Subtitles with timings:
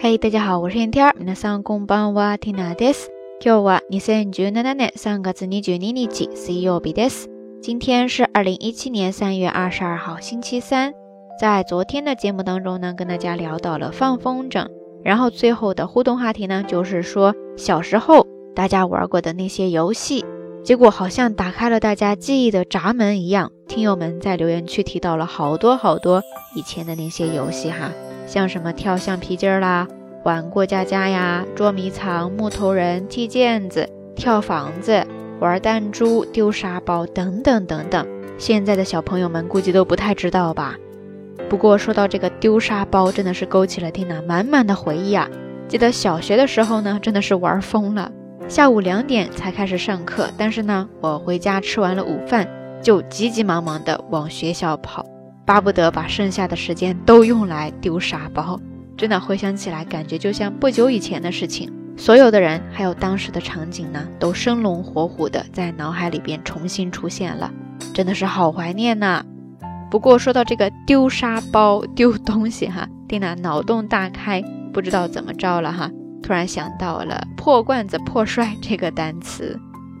[0.00, 1.12] 嘿，大家好，我是天天。
[1.18, 3.10] 皆さんこんばんは、ティナです。
[3.40, 7.28] 今日は二千十七年三月二十二日、水曜日です。
[7.60, 10.92] 今天是二零一七年三月二十二号，星期三。
[11.40, 14.68] 在昨天的节目当中呢，跟大家聊到了放风筝，
[15.02, 20.24] 然后最后的互动话题呢，就是说小时候大家玩过的那些游戏。
[20.64, 26.22] 结果好像打开了大家记忆的闸门一样，听友们在留言区提到了好多好多
[26.56, 27.92] 以前的那些游戏哈，
[28.31, 29.85] 像什么跳橡皮筋啦、
[30.23, 35.05] 玩过家家呀、捉迷藏、木头人、踢毽子、跳房子、
[35.41, 38.07] 玩弹珠、丢沙包等等等等。
[38.37, 40.77] 现在的小朋友们估计都不太知道吧？
[41.49, 45.27] 不过说到这个丢沙包，真的是勾起了蒂娜满满的回忆啊！
[45.67, 48.09] 记得小学的时候呢，真的是玩疯了。
[48.47, 52.47] 下午两点才开始上课，但是呢，我回家吃完了午饭，
[52.81, 55.05] 就急急忙忙的往学校跑，
[55.51, 58.57] 巴不得把剩下的时间都用来丢沙包。
[58.95, 61.69] 真的回想起来，感觉就像不久以前的事情。
[61.97, 67.51] 所有的人还有当时的场景呢，都生龙活虎的在脑海里边重新出现了，
[67.93, 69.25] 真的是好怀念呐。
[69.89, 74.41] 不过说到这个丢沙包、丢东西哈，蒂娜脑洞大开，
[74.71, 75.91] 不知道怎么着了哈。
[76.23, 79.59] 突然想到了“破罐子破摔”这个单词，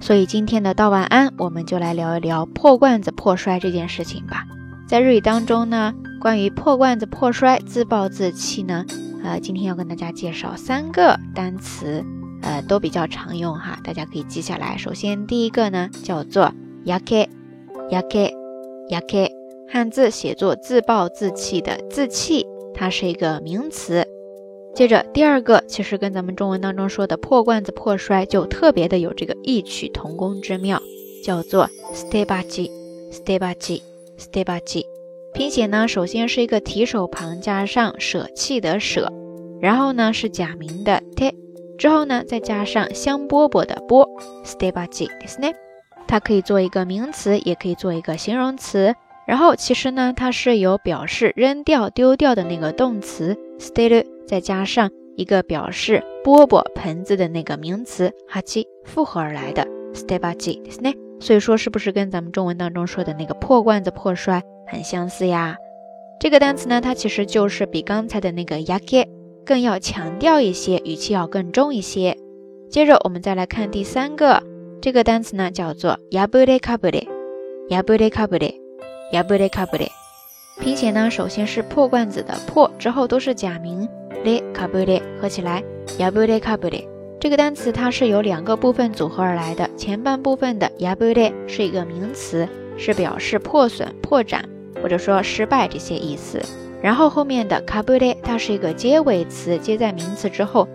[0.00, 4.44] 所以今天的道晚安，我们就来聊一聊破罐子破摔这件事情吧。
[4.92, 8.84] 在日语当中呢，关于破罐子破摔、自暴自弃呢，
[9.24, 12.04] 呃，今天要跟大家介绍三个单词，
[12.42, 14.76] 呃，都比较常用哈，大家可以记下来。
[14.76, 16.52] 首先第一个呢，叫做
[16.84, 19.30] “yake”，yake，yake，
[19.66, 24.06] 汉字写作自暴自弃的自弃，它是一个名词。
[24.74, 30.82] 接着第二个，其实跟咱们中文当中说的破罐子破摔就特别的有这个异曲同工之妙，
[31.24, 32.70] 叫做 stabaji
[33.10, 33.80] stabaji
[34.21, 34.83] stebaji，stebaji，stebaji。
[35.33, 39.11] 拼写呢，首先是一个提手旁加上舍弃的舍，
[39.61, 41.33] 然后呢是假名的 te，
[41.77, 44.07] 之后呢再加上香饽饽的饽，
[44.43, 45.53] stebaji ですね。
[46.07, 48.95] 它可以做一个名词，也可以做一个形容词。
[49.27, 54.05] 然后其实呢，它是有表示扔掉、丢掉的那个动词 steru。
[54.25, 60.95] 再加上一个表示饽饽盆子的那个名词哈基复合而来的 stebaji，ですね。
[61.22, 65.56] 所以说是不是跟咱们中文当中说的那个破罐子破摔很相似呀？
[66.18, 69.06] 这个单词呢，它其实就是比刚才的那个 yake
[69.46, 72.18] 更要强调一些，语气要更重一些。
[72.68, 74.42] 接着我们再来看第三个，
[74.80, 79.88] 这个单词呢叫做 yabure kabure，yabure kabure，yabure kabure。
[80.60, 83.88] 拼写呢，首先是破罐子的破，之后都是假名。
[84.24, 85.62] le kabule 合起来
[85.98, 86.84] ，yabule kabule
[87.22, 89.70] 这个单词它是由两个部分组合而来的。
[89.76, 94.40] 前半部分的 yabule 是一个名词，是表示破损、破绽
[94.82, 96.42] 或者说失败这些意思。
[96.82, 100.66] 然后后面的 kabule 它是一个结尾词，接在名词之后，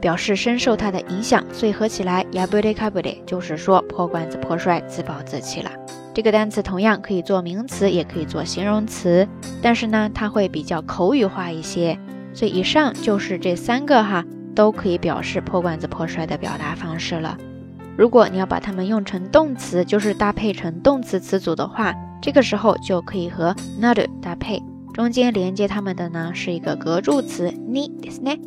[0.00, 5.72] 表示深受它的影响，所以合起来 yabule kabule 就是说破罐子破摔、自暴自弃了。
[6.14, 9.26] 这个单词同样可以做名词，也可以做形容词，
[9.60, 11.98] 但是呢，它会比较口语化一些。
[12.32, 14.24] 所以以上就是这三个哈，
[14.55, 17.37] 都可以表示破罐子破摔的表达方式了。
[17.97, 24.61] 如果你要把它们用成动词，就是搭配成动词词组的话，这个时候就可以和 naru 搭配，
[24.93, 28.39] 中间连接它们的呢是一个格助词 ni ですね。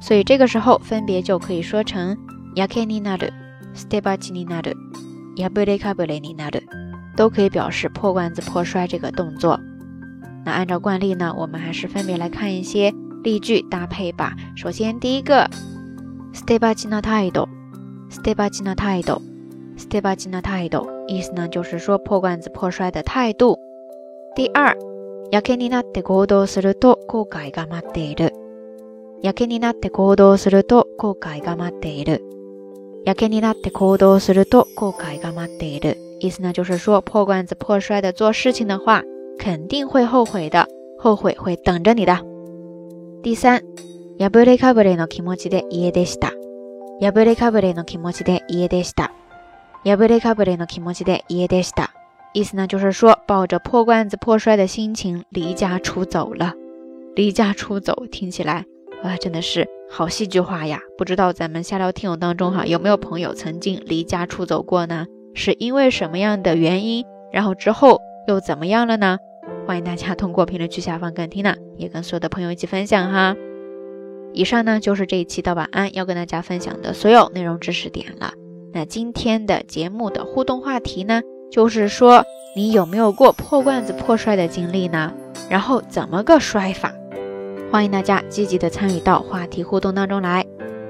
[0.00, 2.16] 所以这个时候分别就可以说成
[2.54, 6.62] yake ni naru，stebachi ni naru，yabure kabure ni naru，
[7.16, 9.60] 都可以表示破罐子破摔这个动作。
[10.44, 12.94] 那按照惯例呢，我们还是分别来看一些。
[13.24, 14.32] 例句搭配吧。
[14.56, 15.48] 首先，第一个，
[16.32, 23.58] stebachi na taido，stebachi na taido，stebachi na taido，意思呢就是说破罐子破摔的态度。
[24.34, 24.76] 第二，
[25.30, 28.32] やけになって行動すると後悔が待っている。
[29.22, 32.22] やけになって行動すると後悔が待っている。
[33.04, 35.98] やけになって行動すると後悔が待っている。
[36.20, 39.02] 意思呢就是说破罐子破摔的做事情的话，
[39.38, 40.66] 肯定会后悔的，
[40.98, 42.18] 后悔会等着你的。
[43.24, 43.62] 第三、
[44.18, 46.32] 破れかぶれの気持ちで家でした。
[47.00, 49.12] 破れかぶれの気持ちで家でした。
[49.84, 51.90] 破れかぶれの気持ちで家でした。
[52.32, 56.54] 意思呢，就是说抱着破罐子破摔的心情离家出走了。
[57.16, 58.64] 离家出走听起来
[59.02, 60.78] 啊，真的是好戏剧化呀！
[60.96, 65.06] 不知道咱们下聊听友当中哈，有没有朋友曾经离家出走过呢？
[65.34, 67.04] 是因为什么样的原因？
[67.32, 69.18] 然后之后又怎么样了呢？
[69.65, 73.35] 欢迎大家通过评论区下方跟缇娜，也跟所有的朋友一起分享哈。
[74.31, 78.33] 以上呢就是这一期的晚安要跟大家分享的所有内容知识点了。
[78.73, 81.21] 那今天的节目的互动话题呢，
[81.51, 82.23] 就是说
[82.55, 85.11] 你有没有过破罐子破摔的经历呢？
[85.49, 86.93] 然后怎么个摔法？
[87.71, 90.45] 欢迎大家积极的参与到话题互动当中来。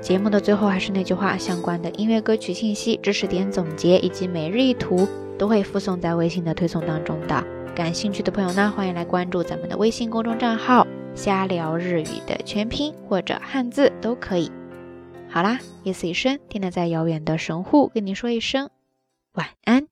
[0.00, 7.44] 节目的最后还是那句话，相关的音乐歌曲信息、知识点总结以及每日一图都会附送在微信的推送当中的。
[7.74, 14.50] 感兴趣的朋友呢，欢迎来关注咱们的微信公众账号“瞎聊日语”的全拼或者汉字都可以。
[15.28, 18.70] 好啦，夜色已深，听得在遥远的神户跟你说一声
[19.32, 19.89] 晚安。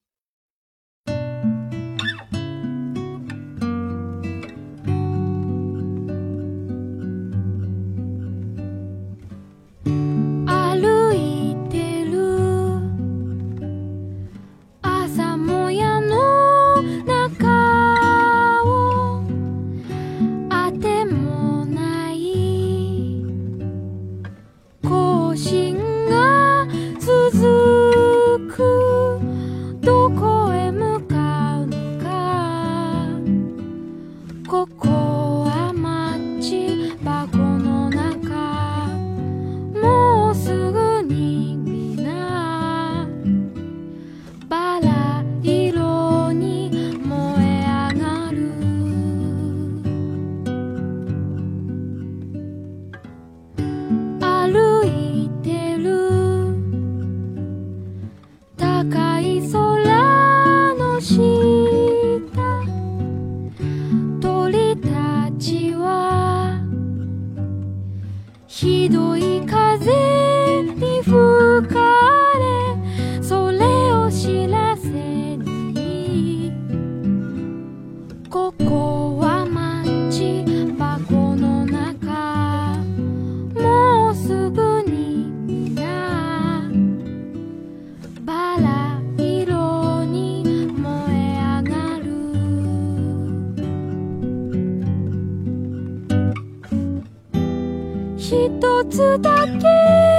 [98.90, 100.17] つだけ